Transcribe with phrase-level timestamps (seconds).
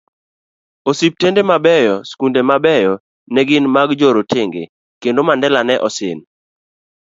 [0.89, 2.93] Osiptende mabeyo, skunde mabeyo
[3.33, 4.63] negin magjorotenge,
[5.01, 6.19] kendo Mandela ne osin